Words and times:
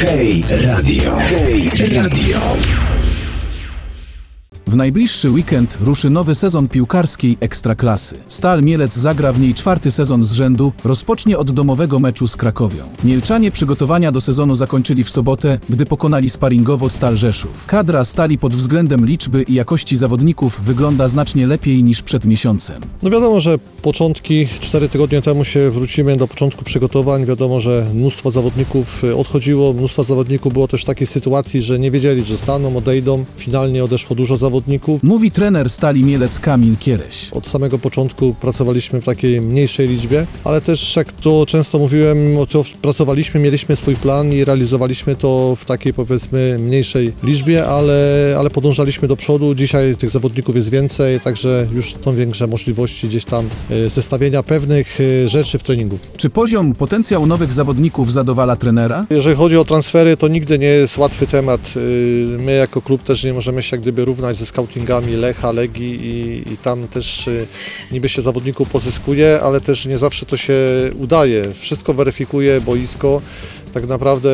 Hej 0.00 0.44
Radio. 0.48 1.16
Hej 1.18 1.70
Radio. 1.94 2.97
W 4.68 4.76
najbliższy 4.76 5.30
weekend 5.30 5.78
ruszy 5.80 6.10
nowy 6.10 6.34
sezon 6.34 6.68
piłkarskiej 6.68 7.36
Ekstraklasy. 7.40 8.16
Stal 8.28 8.62
Mielec 8.62 8.96
zagra 8.96 9.32
w 9.32 9.40
niej 9.40 9.54
czwarty 9.54 9.90
sezon 9.90 10.24
z 10.24 10.32
rzędu, 10.32 10.72
rozpocznie 10.84 11.38
od 11.38 11.50
domowego 11.50 12.00
meczu 12.00 12.28
z 12.28 12.36
Krakowią. 12.36 12.84
Mielczanie 13.04 13.50
przygotowania 13.50 14.12
do 14.12 14.20
sezonu 14.20 14.56
zakończyli 14.56 15.04
w 15.04 15.10
sobotę, 15.10 15.58
gdy 15.70 15.86
pokonali 15.86 16.30
sparingowo 16.30 16.90
Stal 16.90 17.16
Rzeszów. 17.16 17.66
Kadra 17.66 18.04
Stali 18.04 18.38
pod 18.38 18.54
względem 18.54 19.06
liczby 19.06 19.42
i 19.42 19.54
jakości 19.54 19.96
zawodników 19.96 20.60
wygląda 20.62 21.08
znacznie 21.08 21.46
lepiej 21.46 21.84
niż 21.84 22.02
przed 22.02 22.24
miesiącem. 22.24 22.82
No 23.02 23.10
wiadomo, 23.10 23.40
że 23.40 23.58
początki, 23.82 24.46
cztery 24.60 24.88
tygodnie 24.88 25.22
temu 25.22 25.44
się 25.44 25.70
wrócimy 25.70 26.16
do 26.16 26.28
początku 26.28 26.64
przygotowań. 26.64 27.26
Wiadomo, 27.26 27.60
że 27.60 27.86
mnóstwo 27.94 28.30
zawodników 28.30 29.04
y, 29.04 29.16
odchodziło, 29.16 29.72
mnóstwo 29.72 30.04
zawodników 30.04 30.52
było 30.52 30.68
też 30.68 30.82
w 30.82 30.86
takiej 30.86 31.06
sytuacji, 31.06 31.60
że 31.60 31.78
nie 31.78 31.90
wiedzieli, 31.90 32.24
że 32.24 32.36
staną, 32.36 32.76
odejdą. 32.76 33.24
Finalnie 33.36 33.84
odeszło 33.84 34.16
dużo 34.16 34.36
zawodników. 34.36 34.57
Mówi 35.02 35.30
trener 35.30 35.70
Stali 35.70 36.04
Mielec 36.04 36.38
Kamil 36.38 36.76
Kiereś. 36.76 37.28
Od 37.32 37.46
samego 37.46 37.78
początku 37.78 38.34
pracowaliśmy 38.40 39.00
w 39.00 39.04
takiej 39.04 39.40
mniejszej 39.40 39.88
liczbie, 39.88 40.26
ale 40.44 40.60
też 40.60 40.96
jak 40.96 41.12
to 41.12 41.46
często 41.46 41.78
mówiłem, 41.78 42.18
pracowaliśmy, 42.82 43.40
mieliśmy 43.40 43.76
swój 43.76 43.96
plan 43.96 44.32
i 44.32 44.44
realizowaliśmy 44.44 45.16
to 45.16 45.56
w 45.56 45.64
takiej 45.64 45.94
powiedzmy 45.94 46.56
mniejszej 46.58 47.12
liczbie, 47.22 47.66
ale, 47.66 48.34
ale 48.38 48.50
podążaliśmy 48.50 49.08
do 49.08 49.16
przodu. 49.16 49.54
Dzisiaj 49.54 49.96
tych 49.96 50.10
zawodników 50.10 50.56
jest 50.56 50.70
więcej, 50.70 51.20
także 51.20 51.66
już 51.74 51.94
są 52.04 52.14
większe 52.14 52.46
możliwości 52.46 53.08
gdzieś 53.08 53.24
tam 53.24 53.48
e, 53.70 53.90
zestawienia 53.90 54.42
pewnych 54.42 54.98
e, 55.00 55.28
rzeczy 55.28 55.58
w 55.58 55.62
treningu. 55.62 55.98
Czy 56.16 56.30
poziom, 56.30 56.74
potencjał 56.74 57.26
nowych 57.26 57.52
zawodników 57.52 58.12
zadowala 58.12 58.56
trenera? 58.56 59.06
Jeżeli 59.10 59.36
chodzi 59.36 59.56
o 59.56 59.64
transfery, 59.64 60.16
to 60.16 60.28
nigdy 60.28 60.58
nie 60.58 60.66
jest 60.66 60.98
łatwy 60.98 61.26
temat. 61.26 61.74
Y, 61.76 62.38
My 62.38 62.52
jako 62.52 62.82
klub 62.82 63.02
też 63.02 63.24
nie 63.24 63.32
możemy 63.32 63.62
się 63.62 63.76
jak 63.76 63.80
gdyby 63.80 64.04
równać 64.04 64.36
ze 64.36 64.46
scoutingami 64.48 65.16
Lecha, 65.16 65.52
Legii 65.52 66.06
i, 66.06 66.52
i 66.52 66.56
tam 66.56 66.88
też 66.88 67.28
y, 67.28 67.46
niby 67.92 68.08
się 68.08 68.22
zawodników 68.22 68.68
pozyskuje, 68.68 69.40
ale 69.42 69.60
też 69.60 69.86
nie 69.86 69.98
zawsze 69.98 70.26
to 70.26 70.36
się 70.36 70.54
udaje. 70.98 71.54
Wszystko 71.54 71.94
weryfikuje 71.94 72.60
boisko. 72.60 73.22
Tak 73.72 73.86
naprawdę 73.86 74.30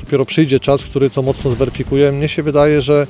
dopiero 0.00 0.24
przyjdzie 0.24 0.60
czas, 0.60 0.84
który 0.84 1.10
to 1.10 1.22
mocno 1.22 1.50
zweryfikuje. 1.50 2.12
Mnie 2.12 2.28
się 2.28 2.42
wydaje, 2.42 2.80
że 2.80 3.06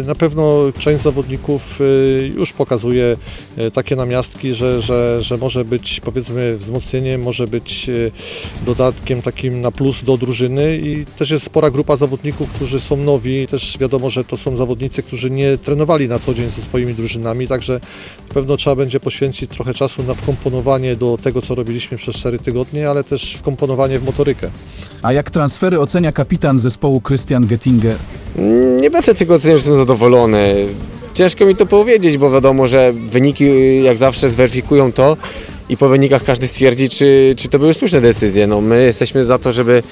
y, 0.00 0.06
na 0.06 0.14
pewno 0.14 0.62
część 0.78 1.02
zawodników 1.02 1.80
y, 1.80 2.32
już 2.36 2.52
pokazuje 2.52 3.16
takie 3.72 3.96
namiastki, 3.96 4.54
że, 4.54 4.80
że, 4.80 5.22
że 5.22 5.36
może 5.36 5.64
być 5.64 6.00
powiedzmy 6.00 6.56
wzmocnieniem, 6.56 7.22
może 7.22 7.46
być 7.46 7.90
dodatkiem 8.66 9.22
takim 9.22 9.60
na 9.60 9.72
plus 9.72 10.04
do 10.04 10.16
drużyny 10.16 10.78
i 10.82 11.04
też 11.18 11.30
jest 11.30 11.44
spora 11.44 11.70
grupa 11.70 11.96
zawodników, 11.96 12.52
którzy 12.52 12.80
są 12.80 12.96
nowi. 12.96 13.46
Też 13.46 13.78
wiadomo, 13.78 14.10
że 14.10 14.24
to 14.24 14.36
są 14.36 14.56
zawodnicy, 14.56 15.02
którzy 15.02 15.30
nie 15.30 15.58
trenowali 15.58 16.08
na 16.08 16.18
co 16.18 16.34
dzień 16.34 16.50
ze 16.50 16.62
swoimi 16.62 16.94
drużynami, 16.94 17.48
także 17.48 17.80
na 18.28 18.34
pewno 18.34 18.56
trzeba 18.56 18.76
będzie 18.76 19.00
poświęcić 19.00 19.50
trochę 19.50 19.74
czasu 19.74 20.02
na 20.02 20.14
wkomponowanie 20.14 20.96
do 20.96 21.18
tego, 21.22 21.42
co 21.42 21.54
robiliśmy 21.54 21.98
przez 21.98 22.16
4 22.16 22.38
tygodnie, 22.38 22.90
ale 22.90 23.04
też 23.04 23.34
wkomponowanie 23.34 23.98
w 23.98 24.04
motorykę. 24.18 24.50
A 25.02 25.12
jak 25.12 25.30
transfery 25.30 25.80
ocenia 25.80 26.12
kapitan 26.12 26.58
zespołu 26.58 27.00
Christian 27.00 27.46
Gettinger? 27.46 27.96
Nie 28.80 28.90
będę 28.90 29.14
tego 29.14 29.34
oceniał, 29.34 29.58
że 29.58 29.60
jestem 29.60 29.76
zadowolony. 29.76 30.66
Ciężko 31.14 31.46
mi 31.46 31.56
to 31.56 31.66
powiedzieć, 31.66 32.18
bo 32.18 32.30
wiadomo, 32.30 32.66
że 32.66 32.92
wyniki 32.92 33.44
y, 33.44 33.80
jak 33.82 33.98
zawsze 33.98 34.30
zweryfikują 34.30 34.92
to 34.92 35.16
i 35.68 35.76
po 35.76 35.88
wynikach 35.88 36.24
każdy 36.24 36.46
stwierdzi, 36.48 36.88
czy, 36.88 37.34
czy 37.36 37.48
to 37.48 37.58
były 37.58 37.74
słuszne 37.74 38.00
decyzje. 38.00 38.46
No, 38.46 38.60
my 38.60 38.84
jesteśmy 38.84 39.24
za 39.24 39.38
to, 39.38 39.52
żeby, 39.52 39.82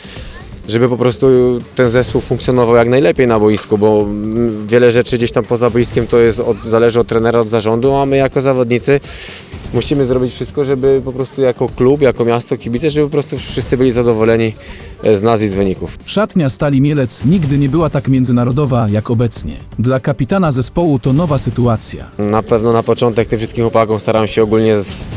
żeby 0.69 0.89
po 0.89 0.97
prostu 0.97 1.27
ten 1.75 1.89
zespół 1.89 2.20
funkcjonował 2.20 2.77
jak 2.77 2.89
najlepiej 2.89 3.27
na 3.27 3.41
boisku, 3.41 3.78
bo 3.78 4.06
wiele 4.67 4.91
rzeczy 4.91 5.17
gdzieś 5.17 5.33
tam 5.33 5.45
poza 5.45 5.70
boiskiem 5.70 6.06
to 6.06 6.19
jest 6.19 6.41
od, 6.41 6.64
zależy 6.64 7.00
od 7.00 7.06
trenera, 7.06 7.41
od 7.41 7.49
zarządu, 7.49 7.94
a 7.94 8.06
my 8.06 8.16
jako 8.16 8.41
zawodnicy 8.41 9.00
musimy 9.75 10.06
zrobić 10.06 10.34
wszystko, 10.34 10.65
żeby 10.65 11.03
po 11.05 11.12
prostu 11.12 11.43
jako 11.43 11.69
klub, 11.69 12.00
jako 12.03 12.25
miasto, 12.25 12.56
kibice, 12.56 12.91
żeby 12.91 13.06
po 13.06 13.12
prostu 13.12 13.38
wszyscy 13.38 13.76
byli 13.76 13.93
zadowoleni 13.93 14.55
e, 15.03 15.16
z 15.16 15.22
nas 15.22 15.43
i 15.43 15.49
z 15.49 15.55
wyników. 15.55 15.99
Szatnia 16.06 16.50
Stali 16.50 16.81
Mielec 16.81 17.25
nigdy 17.25 17.59
nie 17.59 17.69
była 17.69 17.91
tak 17.91 18.09
międzynarodowa 18.09 18.88
jak 18.88 19.10
obecnie. 19.10 19.56
Dla 19.78 20.00
kapitana 20.00 20.53
zespołu 20.53 20.99
to 20.99 21.12
nowa 21.12 21.38
sytuacja. 21.38 22.10
Na 22.19 22.43
pewno 22.43 22.72
na 22.72 22.82
początek 22.82 23.28
tym 23.28 23.38
wszystkim 23.38 23.65
chłopakom 23.65 24.00
staram 24.00 24.26
się 24.26 24.43
ogólnie 24.43 24.76
z, 24.76 25.09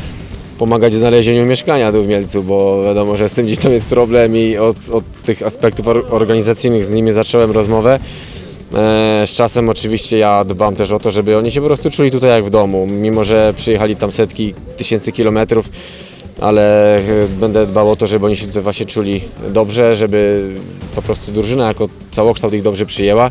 pomagać 0.60 0.92
w 0.92 0.96
znalezieniu 0.96 1.46
mieszkania 1.46 1.92
tu 1.92 2.02
w 2.02 2.08
Mielcu, 2.08 2.42
bo 2.42 2.82
wiadomo, 2.84 3.16
że 3.16 3.28
z 3.28 3.32
tym 3.32 3.46
gdzieś 3.46 3.58
tam 3.58 3.72
jest 3.72 3.88
problem 3.88 4.36
i 4.36 4.56
od, 4.56 4.76
od 4.92 5.04
tych 5.22 5.42
aspektów 5.42 5.88
or, 5.88 6.04
organizacyjnych 6.10 6.84
z 6.84 6.90
nimi 6.90 7.12
zacząłem 7.12 7.50
rozmowę. 7.50 7.98
E, 8.74 9.26
z 9.26 9.34
czasem 9.34 9.68
oczywiście 9.68 10.18
ja 10.18 10.44
dbam 10.44 10.76
też 10.76 10.92
o 10.92 10.98
to, 10.98 11.10
żeby 11.10 11.36
oni 11.36 11.50
się 11.50 11.60
po 11.60 11.66
prostu 11.66 11.90
czuli 11.90 12.10
tutaj 12.10 12.30
jak 12.30 12.44
w 12.44 12.50
domu, 12.50 12.86
mimo 12.86 13.24
że 13.24 13.54
przyjechali 13.56 13.96
tam 13.96 14.12
setki 14.12 14.54
tysięcy 14.76 15.12
kilometrów, 15.12 15.68
ale 16.40 16.96
e, 16.96 17.02
będę 17.40 17.66
dbał 17.66 17.90
o 17.90 17.96
to, 17.96 18.06
żeby 18.06 18.26
oni 18.26 18.36
się 18.36 18.46
tutaj 18.46 18.62
właśnie 18.62 18.86
czuli 18.86 19.20
dobrze, 19.48 19.94
żeby 19.94 20.50
po 20.94 21.02
prostu 21.02 21.32
drużyna 21.32 21.68
jako 21.68 21.88
całokształt 22.10 22.54
ich 22.54 22.62
dobrze 22.62 22.86
przyjęła. 22.86 23.30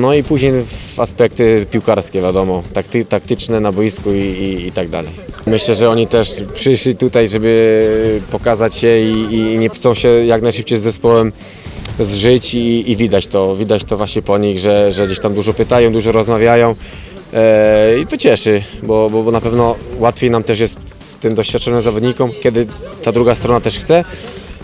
No 0.00 0.14
i 0.14 0.22
później 0.22 0.52
w 0.64 1.00
aspekty 1.00 1.66
piłkarskie, 1.70 2.22
wiadomo, 2.22 2.62
takty, 2.72 3.04
taktyczne 3.04 3.60
na 3.60 3.72
boisku 3.72 4.12
i, 4.12 4.18
i, 4.18 4.66
i 4.66 4.72
tak 4.72 4.88
dalej. 4.88 5.12
Myślę, 5.46 5.74
że 5.74 5.90
oni 5.90 6.06
też 6.06 6.42
przyszli 6.54 6.96
tutaj, 6.96 7.28
żeby 7.28 8.20
pokazać 8.30 8.74
się 8.74 8.98
i, 8.98 9.34
i 9.34 9.58
nie 9.58 9.68
chcą 9.68 9.94
się 9.94 10.08
jak 10.08 10.42
najszybciej 10.42 10.78
z 10.78 10.80
zespołem 10.80 11.32
zżyć 12.00 12.54
i, 12.54 12.90
i 12.90 12.96
widać 12.96 13.26
to, 13.26 13.56
widać 13.56 13.84
to 13.84 13.96
właśnie 13.96 14.22
po 14.22 14.38
nich, 14.38 14.58
że, 14.58 14.92
że 14.92 15.06
gdzieś 15.06 15.20
tam 15.20 15.34
dużo 15.34 15.54
pytają, 15.54 15.92
dużo 15.92 16.12
rozmawiają 16.12 16.74
e, 17.34 17.98
i 17.98 18.06
to 18.06 18.16
cieszy, 18.16 18.62
bo, 18.82 19.10
bo, 19.10 19.22
bo 19.22 19.30
na 19.30 19.40
pewno 19.40 19.76
łatwiej 19.98 20.30
nam 20.30 20.42
też 20.42 20.60
jest 20.60 20.78
tym 21.20 21.34
doświadczonym 21.34 21.80
zawodnikom, 21.80 22.30
kiedy 22.42 22.66
ta 23.02 23.12
druga 23.12 23.34
strona 23.34 23.60
też 23.60 23.78
chce, 23.78 24.04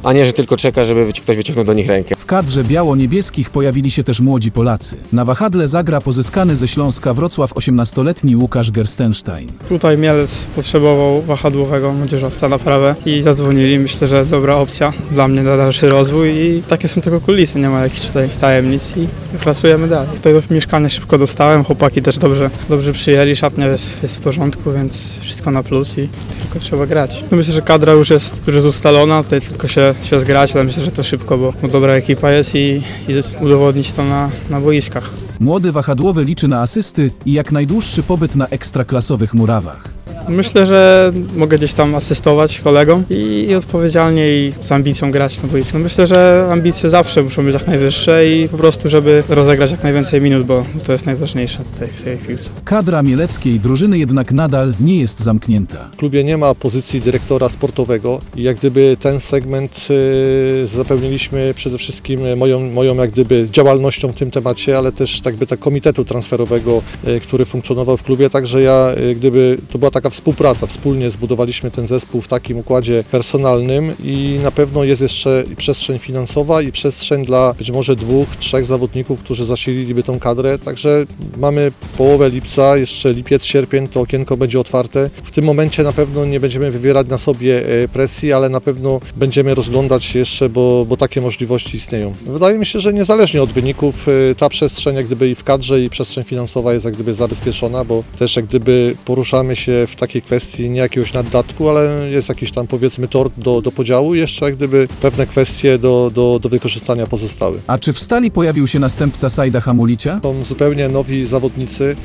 a 0.04 0.12
nie, 0.12 0.26
że 0.26 0.32
tylko 0.32 0.56
czeka, 0.56 0.84
żeby 0.84 1.12
ktoś 1.22 1.36
wyciągnął 1.36 1.64
do 1.64 1.72
nich 1.72 1.88
rękę. 1.88 2.14
W 2.18 2.26
kadrze 2.26 2.64
biało-niebieskich 2.64 3.50
pojawili 3.50 3.90
się 3.90 4.04
też 4.04 4.20
młodzi 4.20 4.52
Polacy. 4.52 4.96
Na 5.12 5.24
wahadle 5.24 5.68
zagra 5.68 6.00
pozyskany 6.00 6.56
ze 6.56 6.68
Śląska 6.68 7.14
Wrocław 7.14 7.54
18-letni 7.54 8.36
Łukasz 8.36 8.70
Gerstenstein. 8.70 9.48
Tutaj 9.68 9.98
Mielec 9.98 10.46
potrzebował 10.56 11.22
wahadłowego 11.22 11.92
młodzieżowca 11.92 12.48
na 12.48 12.58
prawę 12.58 12.94
i 13.06 13.22
zadzwonili. 13.22 13.78
Myślę, 13.78 14.08
że 14.08 14.26
dobra 14.26 14.54
opcja 14.56 14.92
dla 15.10 15.28
mnie 15.28 15.42
na 15.42 15.56
dalszy 15.56 15.88
rozwój 15.88 16.30
i 16.30 16.62
takie 16.68 16.88
są 16.88 17.00
tylko 17.00 17.20
kulisy, 17.20 17.58
nie 17.58 17.68
ma 17.68 17.80
jakichś 17.80 18.06
tutaj 18.06 18.28
tajemnic 18.40 18.96
i 18.96 19.08
pracujemy 19.38 19.88
dalej. 19.88 20.08
Tutaj 20.14 20.32
do 20.32 20.42
mieszkania 20.50 20.88
szybko 20.88 21.18
dostałem, 21.18 21.64
chłopaki 21.64 22.02
też 22.02 22.18
dobrze, 22.18 22.50
dobrze 22.68 22.92
przyjęli, 22.92 23.36
szatnia 23.36 23.66
jest, 23.66 24.02
jest 24.02 24.16
w 24.16 24.20
porządku, 24.20 24.72
więc 24.72 25.18
wszystko 25.20 25.50
na 25.50 25.62
plus 25.62 25.98
i 25.98 26.08
tylko 26.42 26.58
trzeba 26.58 26.86
grać. 26.86 27.24
No 27.30 27.36
myślę, 27.36 27.54
że 27.54 27.62
kadra 27.62 27.92
już 27.92 28.10
jest, 28.10 28.40
już 28.46 28.54
jest 28.54 28.66
ustalona, 28.66 29.22
tutaj 29.22 29.40
tylko 29.40 29.68
się, 29.68 29.93
się 30.02 30.20
zgrać, 30.20 30.54
ale 30.54 30.64
myślę, 30.64 30.84
że 30.84 30.90
to 30.90 31.02
szybko, 31.02 31.38
bo, 31.38 31.52
bo 31.62 31.68
dobra 31.68 31.92
ekipa 31.92 32.30
jest 32.30 32.54
i, 32.54 32.82
i 33.08 33.44
udowodnić 33.44 33.92
to 33.92 34.04
na, 34.04 34.30
na 34.50 34.60
boiskach. 34.60 35.10
Młody 35.40 35.72
wahadłowy 35.72 36.24
liczy 36.24 36.48
na 36.48 36.60
asysty 36.60 37.10
i 37.26 37.32
jak 37.32 37.52
najdłuższy 37.52 38.02
pobyt 38.02 38.36
na 38.36 38.48
ekstraklasowych 38.48 39.34
murawach. 39.34 40.03
Myślę, 40.28 40.66
że 40.66 41.12
mogę 41.36 41.58
gdzieś 41.58 41.72
tam 41.72 41.94
asystować 41.94 42.60
kolegom 42.60 43.04
i, 43.10 43.46
i 43.48 43.54
odpowiedzialnie 43.54 44.28
i 44.28 44.52
z 44.60 44.72
ambicją 44.72 45.10
grać 45.10 45.42
na 45.42 45.48
boisku. 45.48 45.78
Myślę, 45.78 46.06
że 46.06 46.48
ambicje 46.50 46.90
zawsze 46.90 47.22
muszą 47.22 47.44
być 47.44 47.54
jak 47.54 47.66
najwyższe 47.66 48.28
i 48.28 48.48
po 48.48 48.56
prostu, 48.56 48.88
żeby 48.88 49.22
rozegrać 49.28 49.70
jak 49.70 49.82
najwięcej 49.82 50.20
minut, 50.20 50.46
bo 50.46 50.64
to 50.86 50.92
jest 50.92 51.06
najważniejsze 51.06 51.58
tutaj 51.58 51.88
w 51.88 52.02
tej 52.02 52.16
piłce. 52.16 52.50
Kadra 52.64 53.02
mieleckiej 53.02 53.60
drużyny 53.60 53.98
jednak 53.98 54.32
nadal 54.32 54.74
nie 54.80 55.00
jest 55.00 55.20
zamknięta. 55.20 55.90
W 55.92 55.96
klubie 55.96 56.24
nie 56.24 56.36
ma 56.36 56.54
pozycji 56.54 57.00
dyrektora 57.00 57.48
sportowego 57.48 58.20
i 58.36 58.42
jak 58.42 58.56
gdyby 58.56 58.96
ten 59.00 59.20
segment 59.20 59.88
y, 59.90 60.66
zapełniliśmy 60.66 61.54
przede 61.54 61.78
wszystkim 61.78 62.20
moją, 62.36 62.70
moją 62.70 62.94
jak 62.94 63.10
gdyby 63.10 63.48
działalnością 63.52 64.12
w 64.12 64.14
tym 64.14 64.30
temacie, 64.30 64.78
ale 64.78 64.92
też 64.92 65.20
tak 65.20 65.36
by 65.36 65.46
tak 65.46 65.58
komitetu 65.58 66.04
transferowego, 66.04 66.82
y, 67.08 67.20
który 67.20 67.44
funkcjonował 67.44 67.96
w 67.96 68.02
klubie, 68.02 68.30
także 68.30 68.62
ja 68.62 68.92
y, 68.98 69.14
gdyby 69.14 69.58
to 69.72 69.78
była 69.78 69.90
taka 69.90 70.10
współpraca, 70.14 70.66
wspólnie 70.66 71.10
zbudowaliśmy 71.10 71.70
ten 71.70 71.86
zespół 71.86 72.20
w 72.20 72.28
takim 72.28 72.58
układzie 72.58 73.04
personalnym 73.10 73.92
i 74.04 74.38
na 74.42 74.50
pewno 74.50 74.84
jest 74.84 75.02
jeszcze 75.02 75.44
przestrzeń 75.56 75.98
finansowa 75.98 76.62
i 76.62 76.72
przestrzeń 76.72 77.24
dla 77.24 77.54
być 77.58 77.70
może 77.70 77.96
dwóch, 77.96 78.36
trzech 78.36 78.64
zawodników, 78.64 79.20
którzy 79.20 79.46
zasililiby 79.46 80.02
tą 80.02 80.18
kadrę, 80.18 80.58
także 80.58 81.06
mamy 81.36 81.72
połowę 81.96 82.30
lipca, 82.30 82.76
jeszcze 82.76 83.12
lipiec, 83.12 83.44
sierpień, 83.44 83.88
to 83.88 84.00
okienko 84.00 84.36
będzie 84.36 84.60
otwarte. 84.60 85.10
W 85.24 85.30
tym 85.30 85.44
momencie 85.44 85.82
na 85.82 85.92
pewno 85.92 86.24
nie 86.24 86.40
będziemy 86.40 86.70
wywierać 86.70 87.06
na 87.08 87.18
sobie 87.18 87.82
e, 87.82 87.88
presji, 87.88 88.32
ale 88.32 88.48
na 88.48 88.60
pewno 88.60 89.00
będziemy 89.16 89.54
rozglądać 89.54 90.04
się 90.04 90.18
jeszcze, 90.18 90.48
bo, 90.48 90.86
bo 90.88 90.96
takie 90.96 91.20
możliwości 91.20 91.76
istnieją. 91.76 92.14
Wydaje 92.26 92.58
mi 92.58 92.66
się, 92.66 92.80
że 92.80 92.92
niezależnie 92.92 93.42
od 93.42 93.52
wyników 93.52 94.06
e, 94.08 94.34
ta 94.34 94.48
przestrzeń 94.48 94.96
jak 94.96 95.06
gdyby 95.06 95.30
i 95.30 95.34
w 95.34 95.44
kadrze 95.44 95.82
i 95.82 95.90
przestrzeń 95.90 96.24
finansowa 96.24 96.72
jest 96.72 96.84
jak 96.84 96.94
gdyby 96.94 97.14
zabezpieczona, 97.14 97.84
bo 97.84 98.04
też 98.18 98.36
jak 98.36 98.44
gdyby 98.44 98.96
poruszamy 99.04 99.56
się 99.56 99.86
w 99.86 99.96
takiej 100.06 100.22
kwestii 100.22 100.70
nie 100.70 100.80
jakiegoś 100.80 101.12
naddatku, 101.12 101.68
ale 101.68 102.10
jest 102.10 102.28
jakiś 102.28 102.52
tam 102.52 102.66
powiedzmy 102.66 103.08
tort 103.08 103.32
do, 103.36 103.62
do 103.62 103.72
podziału 103.72 104.14
jeszcze 104.14 104.44
jak 104.44 104.56
gdyby 104.56 104.88
pewne 105.00 105.26
kwestie 105.26 105.78
do, 105.78 106.10
do, 106.14 106.38
do 106.42 106.48
wykorzystania 106.48 107.06
pozostały. 107.06 107.60
A 107.66 107.78
czy 107.78 107.92
w 107.92 108.00
stali 108.00 108.30
pojawił 108.30 108.66
się 108.66 108.78
następca 108.78 109.30
Sajda 109.30 109.60
Hamulicia? 109.60 110.20
Są 110.22 110.44
zupełnie 110.44 110.88
nowi 110.88 111.26
zawodnicy. 111.26 111.96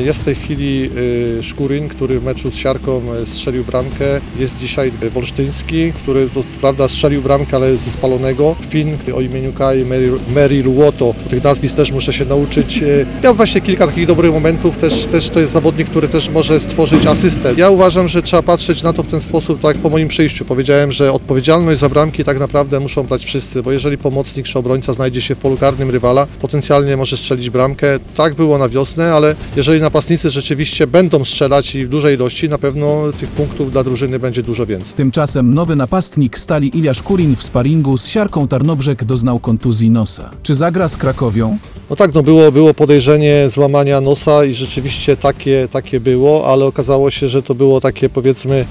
Jest 0.00 0.20
w 0.20 0.24
tej 0.24 0.34
chwili 0.34 0.90
y, 1.38 1.42
Szkurin, 1.42 1.88
który 1.88 2.20
w 2.20 2.24
meczu 2.24 2.50
z 2.50 2.54
Siarką 2.54 3.02
y, 3.22 3.26
strzelił 3.26 3.64
bramkę. 3.64 4.04
Jest 4.38 4.58
dzisiaj 4.58 4.92
Wolsztyński, 5.14 5.92
który 5.92 6.30
to 6.34 6.42
prawda 6.60 6.88
strzelił 6.88 7.22
bramkę, 7.22 7.56
ale 7.56 7.76
ze 7.76 7.90
spalonego. 7.90 8.56
Fin 8.68 8.96
o 9.14 9.20
imieniu 9.20 9.52
Kai 9.52 9.84
Mary, 9.84 10.12
Mary 10.34 10.62
Ruoto. 10.62 11.14
Tych 11.30 11.44
nazwisk 11.44 11.76
też 11.76 11.92
muszę 11.92 12.12
się 12.12 12.24
nauczyć. 12.24 12.84
Miał 13.24 13.34
właśnie 13.34 13.60
kilka 13.60 13.86
takich 13.86 14.06
dobrych 14.06 14.32
momentów. 14.32 14.76
Też, 14.76 15.06
też 15.06 15.28
to 15.28 15.40
jest 15.40 15.52
zawodnik, 15.52 15.90
który 15.90 16.08
też 16.08 16.30
może 16.30 16.60
stworzyć 16.60 17.06
asystę. 17.06 17.54
Ja 17.56 17.70
uważam, 17.70 18.08
że 18.08 18.22
trzeba 18.22 18.42
patrzeć 18.42 18.82
na 18.82 18.92
to 18.92 19.02
w 19.02 19.06
ten 19.06 19.20
sposób, 19.20 19.60
tak 19.60 19.74
jak 19.74 19.82
po 19.82 19.90
moim 19.90 20.08
przyjściu. 20.08 20.44
Powiedziałem, 20.44 20.92
że 20.92 21.12
odpowiedzialność 21.12 21.80
za 21.80 21.88
bramki 21.88 22.24
tak 22.24 22.38
naprawdę 22.40 22.80
muszą 22.80 23.02
brać 23.02 23.24
wszyscy, 23.24 23.62
bo 23.62 23.72
jeżeli 23.72 23.98
pomocnik 23.98 24.46
czy 24.46 24.58
obrońca 24.58 24.92
znajdzie 24.92 25.20
się 25.20 25.34
w 25.34 25.38
polu 25.38 25.56
karnym 25.56 25.90
rywala, 25.90 26.26
potencjalnie 26.40 26.96
może 26.96 27.16
strzelić 27.16 27.50
bramkę. 27.50 27.98
Tak 28.16 28.34
było 28.34 28.58
na 28.58 28.68
wiosnę, 28.68 29.14
ale 29.14 29.34
jeżeli 29.56 29.81
napastnicy 29.82 30.30
rzeczywiście 30.30 30.86
będą 30.86 31.24
strzelać 31.24 31.74
i 31.74 31.84
w 31.84 31.88
dużej 31.88 32.14
ilości, 32.14 32.48
na 32.48 32.58
pewno 32.58 33.12
tych 33.20 33.28
punktów 33.28 33.72
dla 33.72 33.84
drużyny 33.84 34.18
będzie 34.18 34.42
dużo 34.42 34.66
więcej. 34.66 34.92
Tymczasem 34.94 35.54
nowy 35.54 35.76
napastnik 35.76 36.38
stali 36.38 36.78
Iliasz 36.78 37.02
Kurin 37.02 37.36
w 37.36 37.42
sparingu 37.42 37.98
z 37.98 38.06
Siarką 38.06 38.48
Tarnobrzeg 38.48 39.04
doznał 39.04 39.38
kontuzji 39.38 39.90
nosa. 39.90 40.30
Czy 40.42 40.54
zagra 40.54 40.88
z 40.88 40.96
Krakowią? 40.96 41.58
No 41.90 41.96
tak, 41.96 42.14
no 42.14 42.22
było, 42.22 42.52
było 42.52 42.74
podejrzenie 42.74 43.48
złamania 43.48 44.00
nosa 44.00 44.44
i 44.44 44.54
rzeczywiście 44.54 45.16
takie, 45.16 45.68
takie 45.70 46.00
było, 46.00 46.52
ale 46.52 46.64
okazało 46.64 47.10
się, 47.10 47.28
że 47.28 47.42
to 47.42 47.54
było 47.54 47.80
takie 47.80 48.08
powiedzmy 48.08 48.64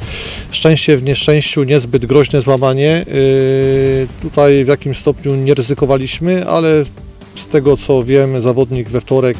szczęście 0.52 0.98
w 0.98 1.04
nieszczęściu, 1.04 1.64
niezbyt 1.64 2.06
groźne 2.06 2.42
złamanie. 2.42 3.06
Yy, 3.08 4.08
tutaj 4.22 4.66
w 4.66 4.68
jakimś 4.68 4.98
stopniu 4.98 5.36
nie 5.36 5.54
ryzykowaliśmy, 5.54 6.48
ale 6.48 6.86
z 7.36 7.48
tego 7.48 7.78
co 7.78 8.04
wiem, 8.04 8.42
zawodnik 8.42 8.90
we 8.90 9.02
wtorek, 9.02 9.38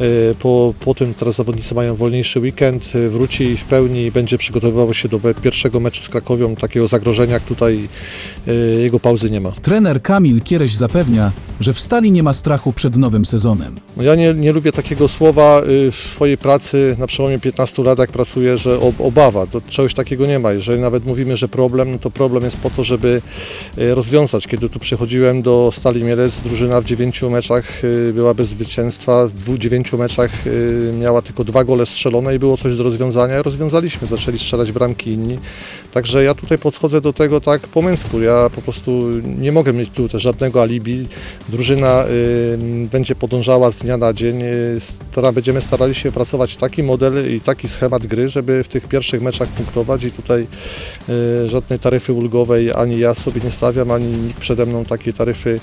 Y, 0.00 0.34
po, 0.34 0.74
po 0.80 0.94
tym 0.94 1.14
teraz 1.14 1.34
zawodnicy 1.34 1.74
mają 1.74 1.94
wolniejszy 1.94 2.40
weekend, 2.40 2.92
y, 2.94 3.10
wróci 3.10 3.56
w 3.56 3.64
pełni 3.64 4.04
i 4.04 4.10
będzie 4.10 4.38
przygotowywał 4.38 4.94
się 4.94 5.08
do 5.08 5.20
pierwszego 5.42 5.80
meczu 5.80 6.02
z 6.02 6.08
Krakowią, 6.08 6.56
takiego 6.56 6.88
zagrożenia 6.88 7.34
jak 7.34 7.42
tutaj 7.42 7.88
y, 8.48 8.80
jego 8.82 9.00
pauzy 9.00 9.30
nie 9.30 9.40
ma. 9.40 9.52
Trener 9.62 10.02
Kamil 10.02 10.40
Kiereś 10.40 10.74
zapewnia, 10.74 11.32
że 11.60 11.72
w 11.72 11.80
Stali 11.80 12.12
nie 12.12 12.22
ma 12.22 12.34
strachu 12.34 12.72
przed 12.72 12.96
nowym 12.96 13.24
sezonem. 13.24 13.80
Ja 13.96 14.14
nie, 14.14 14.34
nie 14.34 14.52
lubię 14.52 14.72
takiego 14.72 15.08
słowa 15.08 15.62
w 15.90 15.96
swojej 15.96 16.38
pracy 16.38 16.96
na 16.98 17.06
przełomie 17.06 17.38
15 17.38 17.82
lat, 17.82 17.98
jak 17.98 18.12
pracuję, 18.12 18.58
że 18.58 18.78
obawa, 18.98 19.46
to 19.46 19.60
czegoś 19.60 19.94
takiego 19.94 20.26
nie 20.26 20.38
ma. 20.38 20.52
Jeżeli 20.52 20.80
nawet 20.80 21.06
mówimy, 21.06 21.36
że 21.36 21.48
problem, 21.48 21.92
no 21.92 21.98
to 21.98 22.10
problem 22.10 22.44
jest 22.44 22.56
po 22.56 22.70
to, 22.70 22.84
żeby 22.84 23.22
rozwiązać. 23.76 24.46
Kiedy 24.46 24.68
tu 24.68 24.78
przychodziłem 24.78 25.42
do 25.42 25.70
Stali 25.72 26.04
Mielec, 26.04 26.40
drużyna 26.40 26.80
w 26.80 26.84
9 26.84 27.22
meczach 27.22 27.82
była 28.14 28.34
bez 28.34 28.48
zwycięstwa, 28.48 29.28
w 29.28 29.58
9 29.58 29.83
pięciu 29.84 29.98
meczach 29.98 30.46
y, 30.46 30.92
miała 31.00 31.22
tylko 31.22 31.44
dwa 31.44 31.64
gole 31.64 31.86
strzelone 31.86 32.34
i 32.34 32.38
było 32.38 32.56
coś 32.56 32.76
do 32.76 32.82
rozwiązania. 32.82 33.42
Rozwiązaliśmy, 33.42 34.06
zaczęli 34.06 34.38
strzelać 34.38 34.72
bramki 34.72 35.10
inni. 35.10 35.38
Także 35.92 36.24
ja 36.24 36.34
tutaj 36.34 36.58
podchodzę 36.58 37.00
do 37.00 37.12
tego 37.12 37.40
tak 37.40 37.60
po 37.60 37.82
męsku. 37.82 38.20
Ja 38.20 38.50
po 38.54 38.62
prostu 38.62 39.10
nie 39.38 39.52
mogę 39.52 39.72
mieć 39.72 39.90
tu 39.90 40.08
też 40.08 40.22
żadnego 40.22 40.62
alibi. 40.62 41.08
Drużyna 41.48 42.04
y, 42.06 42.88
będzie 42.92 43.14
podążała 43.14 43.70
z 43.70 43.76
dnia 43.76 43.96
na 43.96 44.12
dzień. 44.12 44.42
Y, 44.42 45.32
będziemy 45.34 45.60
starali 45.60 45.94
się 45.94 46.12
pracować 46.12 46.56
taki 46.56 46.82
model 46.82 47.34
i 47.36 47.40
taki 47.40 47.68
schemat 47.68 48.06
gry, 48.06 48.28
żeby 48.28 48.64
w 48.64 48.68
tych 48.68 48.88
pierwszych 48.88 49.22
meczach 49.22 49.48
punktować 49.48 50.04
i 50.04 50.10
tutaj 50.10 50.46
żadnej 51.46 51.78
taryfy 51.78 52.12
ulgowej 52.12 52.72
ani 52.72 52.98
ja 52.98 53.14
sobie 53.14 53.40
nie 53.44 53.50
stawiam, 53.50 53.90
ani 53.90 54.06
nikt 54.06 54.40
przede 54.40 54.66
mną 54.66 54.84
takiej 54.84 55.14
taryfy 55.14 55.60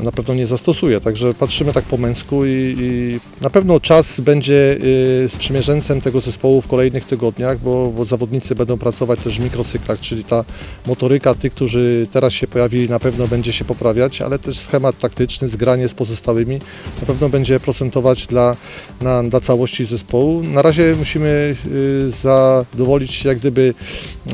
na 0.00 0.12
pewno 0.12 0.34
nie 0.34 0.46
zastosuje. 0.46 1.00
Także 1.00 1.34
patrzymy 1.34 1.72
tak 1.72 1.84
po 1.84 1.96
męsku 1.96 2.46
i, 2.46 2.76
i 2.78 3.20
na 3.46 3.50
pewno 3.50 3.80
czas 3.80 4.20
będzie 4.20 4.78
y, 5.24 5.28
sprzymierzeńcem 5.28 6.00
tego 6.00 6.20
zespołu 6.20 6.60
w 6.60 6.66
kolejnych 6.66 7.04
tygodniach, 7.04 7.58
bo, 7.58 7.92
bo 7.96 8.04
zawodnicy 8.04 8.54
będą 8.54 8.78
pracować 8.78 9.20
też 9.20 9.40
w 9.40 9.44
mikrocyklach, 9.44 10.00
czyli 10.00 10.24
ta 10.24 10.44
motoryka 10.86 11.34
tych, 11.34 11.54
którzy 11.54 12.06
teraz 12.10 12.32
się 12.32 12.46
pojawili, 12.46 12.90
na 12.90 12.98
pewno 12.98 13.28
będzie 13.28 13.52
się 13.52 13.64
poprawiać, 13.64 14.22
ale 14.22 14.38
też 14.38 14.58
schemat 14.58 14.98
taktyczny, 14.98 15.48
zgranie 15.48 15.88
z 15.88 15.94
pozostałymi 15.94 16.60
na 17.00 17.06
pewno 17.06 17.28
będzie 17.28 17.60
procentować 17.60 18.26
dla, 18.26 18.56
na, 19.00 19.22
dla 19.22 19.40
całości 19.40 19.84
zespołu. 19.84 20.42
Na 20.42 20.62
razie 20.62 20.94
musimy 20.98 21.56
y, 21.66 22.10
zadowolić 22.10 23.12
się 23.12 23.28
jak 23.28 23.38
gdyby 23.38 23.74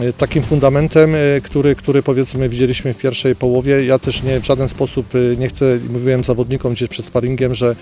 y, 0.02 0.12
takim 0.12 0.42
fundamentem, 0.42 1.14
który, 1.42 1.76
który 1.76 2.02
powiedzmy 2.02 2.48
widzieliśmy 2.48 2.94
w 2.94 2.96
pierwszej 2.96 3.36
połowie. 3.36 3.84
Ja 3.84 3.98
też 3.98 4.22
nie 4.22 4.40
w 4.40 4.44
żaden 4.44 4.68
sposób 4.68 5.06
nie 5.38 5.48
chcę, 5.48 5.78
mówiłem 5.90 6.24
zawodnikom 6.24 6.72
gdzieś 6.72 6.88
przed 6.88 7.06
sparingiem, 7.06 7.54
że 7.54 7.76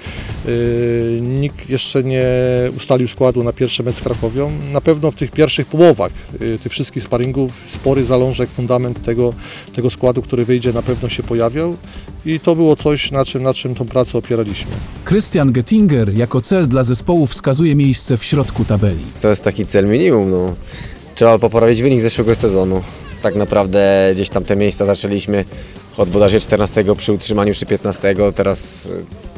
nikt 1.21 1.71
jeszcze 1.71 2.05
nie 2.05 2.25
ustalił 2.77 3.09
składu 3.09 3.45
na 3.45 3.53
pierwszy 3.53 3.83
mecz 3.83 3.97
z 3.97 4.01
Krakowią. 4.01 4.53
Na 4.73 4.81
pewno 4.81 5.11
w 5.11 5.15
tych 5.15 5.31
pierwszych 5.31 5.67
połowach 5.67 6.13
y, 6.43 6.59
tych 6.59 6.73
wszystkich 6.73 7.03
sparingów 7.03 7.53
spory 7.69 8.05
zalążek, 8.05 8.51
fundament 8.51 9.03
tego, 9.05 9.35
tego 9.75 9.91
składu, 9.91 10.23
który 10.23 10.45
wyjdzie 10.45 10.73
na 10.73 10.83
pewno 10.83 11.09
się 11.09 11.23
pojawiał 11.23 11.77
i 12.27 12.41
to 12.41 12.57
było 12.57 12.77
coś, 12.77 13.11
na 13.11 13.25
czym, 13.25 13.43
na 13.43 13.55
czym 13.55 13.75
tą 13.75 13.85
pracę 13.85 14.19
opieraliśmy. 14.19 14.71
Christian 15.09 15.53
Gettinger 15.53 16.19
jako 16.19 16.41
cel 16.41 16.69
dla 16.69 16.85
zespołu 16.85 17.27
wskazuje 17.27 17.75
miejsce 17.75 18.17
w 18.17 18.25
środku 18.25 18.65
tabeli. 18.65 19.05
To 19.23 19.29
jest 19.29 19.45
taki 19.45 19.67
cel 19.67 19.87
minimum, 19.87 20.31
no. 20.31 20.55
Trzeba 21.15 21.39
poprawić 21.39 21.83
wynik 21.83 22.01
zeszłego 22.01 22.35
sezonu. 22.35 22.83
Tak 23.23 23.35
naprawdę 23.35 24.11
gdzieś 24.15 24.29
tam 24.29 24.45
te 24.45 24.57
miejsca 24.57 24.87
zaczęliśmy 24.87 25.45
od 25.97 26.11
bodajże 26.11 26.41
14 26.41 26.85
przy 26.97 27.13
utrzymaniu 27.13 27.55
czy 27.55 27.67
15, 27.67 28.15
teraz 28.35 28.89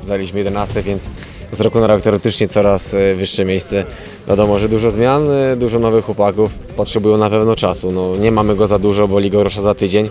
y, 0.02 0.06
zajęliśmy 0.06 0.38
11, 0.38 0.82
więc 0.82 1.10
z 1.52 1.60
roku 1.60 1.80
na 1.80 1.86
rok 1.86 2.02
teoretycznie 2.02 2.48
coraz 2.48 2.94
y, 2.94 3.14
wyższe 3.14 3.44
miejsce. 3.44 3.84
Wiadomo, 4.28 4.58
że 4.58 4.68
dużo 4.68 4.90
zmian, 4.90 5.30
y, 5.30 5.56
dużo 5.56 5.78
nowych 5.78 6.04
chłopaków, 6.04 6.54
potrzebują 6.76 7.18
na 7.18 7.30
pewno 7.30 7.56
czasu. 7.56 7.92
No, 7.92 8.16
nie 8.16 8.32
mamy 8.32 8.56
go 8.56 8.66
za 8.66 8.78
dużo, 8.78 9.08
bo 9.08 9.18
liga 9.18 9.42
rusza 9.42 9.62
za 9.62 9.74
tydzień. 9.74 10.10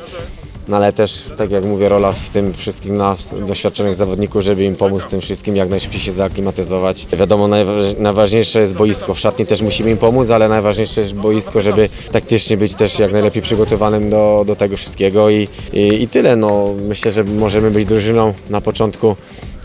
No 0.67 0.77
ale 0.77 0.93
też, 0.93 1.25
tak 1.37 1.51
jak 1.51 1.63
mówię, 1.63 1.89
rola 1.89 2.11
w 2.11 2.29
tym 2.29 2.53
wszystkich 2.53 2.91
nas, 2.91 3.35
doświadczonych 3.47 3.95
zawodników, 3.95 4.41
żeby 4.43 4.63
im 4.63 4.75
pomóc 4.75 5.05
tym 5.05 5.21
wszystkim, 5.21 5.55
jak 5.55 5.69
najszybciej 5.69 6.01
się 6.01 6.11
zaaklimatyzować. 6.11 7.07
Wiadomo, 7.13 7.47
najważ, 7.47 7.75
najważniejsze 7.99 8.59
jest 8.59 8.75
boisko. 8.75 9.13
W 9.13 9.19
szatni 9.19 9.45
też 9.45 9.61
musimy 9.61 9.91
im 9.91 9.97
pomóc, 9.97 10.29
ale 10.29 10.49
najważniejsze 10.49 11.01
jest 11.01 11.13
boisko, 11.13 11.61
żeby 11.61 11.89
taktycznie 12.11 12.57
być 12.57 12.75
też 12.75 12.99
jak 12.99 13.11
najlepiej 13.11 13.41
przygotowanym 13.41 14.09
do, 14.09 14.43
do 14.47 14.55
tego 14.55 14.77
wszystkiego 14.77 15.29
i, 15.29 15.47
i, 15.73 16.03
i 16.03 16.07
tyle. 16.07 16.35
No, 16.35 16.73
myślę, 16.87 17.11
że 17.11 17.23
możemy 17.23 17.71
być 17.71 17.85
drużyną 17.85 18.33
na 18.49 18.61
początku 18.61 19.15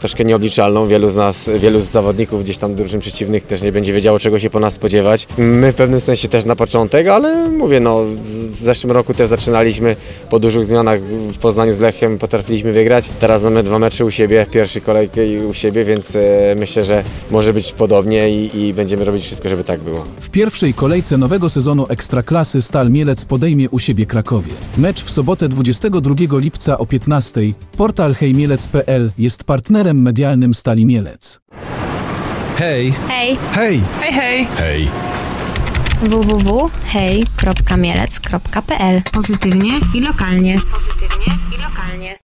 troszkę 0.06 0.24
nieobliczalną. 0.24 0.86
Wielu 0.86 1.08
z 1.08 1.16
nas, 1.16 1.50
wielu 1.58 1.80
z 1.80 1.84
zawodników 1.84 2.42
gdzieś 2.42 2.58
tam 2.58 2.74
drużyn 2.74 3.00
przeciwnych 3.00 3.46
też 3.46 3.62
nie 3.62 3.72
będzie 3.72 3.92
wiedziało, 3.92 4.18
czego 4.18 4.38
się 4.38 4.50
po 4.50 4.60
nas 4.60 4.74
spodziewać. 4.74 5.26
My 5.38 5.72
w 5.72 5.74
pewnym 5.74 6.00
sensie 6.00 6.28
też 6.28 6.44
na 6.44 6.56
początek, 6.56 7.08
ale 7.08 7.48
mówię, 7.48 7.80
no 7.80 8.04
w 8.04 8.56
zeszłym 8.56 8.92
roku 8.92 9.14
też 9.14 9.28
zaczynaliśmy 9.28 9.96
po 10.30 10.38
dużych 10.38 10.64
zmianach 10.64 11.00
w 11.32 11.38
Poznaniu 11.38 11.74
z 11.74 11.80
Lechem, 11.80 12.18
potrafiliśmy 12.18 12.72
wygrać. 12.72 13.10
Teraz 13.20 13.42
mamy 13.42 13.62
dwa 13.62 13.78
mecze 13.78 14.04
u 14.04 14.10
siebie, 14.10 14.46
pierwszy 14.50 14.80
kolejkę 14.80 15.26
i 15.26 15.46
u 15.46 15.54
siebie, 15.54 15.84
więc 15.84 16.16
e, 16.16 16.20
myślę, 16.56 16.82
że 16.82 17.04
może 17.30 17.52
być 17.52 17.72
podobnie 17.72 18.30
i, 18.30 18.60
i 18.60 18.74
będziemy 18.74 19.04
robić 19.04 19.24
wszystko, 19.24 19.48
żeby 19.48 19.64
tak 19.64 19.80
było. 19.80 20.04
W 20.20 20.30
pierwszej 20.30 20.74
kolejce 20.74 21.16
nowego 21.16 21.50
sezonu 21.50 21.86
Ekstraklasy 21.88 22.62
Stal 22.62 22.90
Mielec 22.90 23.24
podejmie 23.24 23.70
u 23.70 23.78
siebie 23.78 24.06
Krakowie. 24.06 24.52
Mecz 24.78 25.02
w 25.02 25.10
sobotę 25.10 25.48
22 25.48 26.14
lipca 26.38 26.78
o 26.78 26.86
15. 26.86 27.40
Portal 27.76 28.14
hejmielec.pl 28.14 29.10
jest 29.18 29.44
partnerem 29.44 29.95
medialnym 30.02 30.54
Stali 30.54 30.86
Mielec. 30.86 31.40
Hej, 32.56 32.94
Hej, 33.08 33.38
hej, 33.52 33.82
Hej, 34.00 34.12
hej! 34.12 34.46
hej. 34.56 34.90
www.hej.mielec.pl 36.02 39.02
Pozytywnie 39.12 39.70
i 39.94 40.00
lokalnie. 40.00 40.60
Pozytywnie 40.72 41.26
i 41.58 41.62
lokalnie. 41.62 42.14